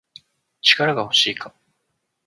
[0.61, 1.53] 力が欲しいか